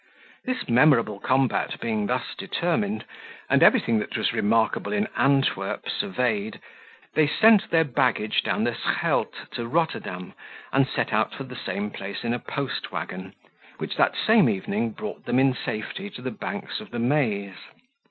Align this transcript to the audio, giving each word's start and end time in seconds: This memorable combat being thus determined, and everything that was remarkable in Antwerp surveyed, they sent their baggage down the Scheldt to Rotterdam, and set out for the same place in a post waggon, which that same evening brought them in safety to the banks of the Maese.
This 0.45 0.67
memorable 0.67 1.19
combat 1.19 1.79
being 1.79 2.07
thus 2.07 2.33
determined, 2.35 3.05
and 3.51 3.61
everything 3.61 3.99
that 3.99 4.17
was 4.17 4.33
remarkable 4.33 4.91
in 4.91 5.07
Antwerp 5.15 5.87
surveyed, 5.87 6.59
they 7.13 7.27
sent 7.27 7.69
their 7.69 7.83
baggage 7.83 8.41
down 8.41 8.63
the 8.63 8.73
Scheldt 8.73 9.45
to 9.51 9.67
Rotterdam, 9.67 10.33
and 10.73 10.87
set 10.87 11.13
out 11.13 11.35
for 11.35 11.43
the 11.43 11.55
same 11.55 11.91
place 11.91 12.23
in 12.23 12.33
a 12.33 12.39
post 12.39 12.91
waggon, 12.91 13.35
which 13.77 13.95
that 13.97 14.15
same 14.15 14.49
evening 14.49 14.89
brought 14.89 15.25
them 15.25 15.37
in 15.37 15.53
safety 15.53 16.09
to 16.09 16.23
the 16.23 16.31
banks 16.31 16.79
of 16.79 16.89
the 16.89 16.97
Maese. 16.97 17.67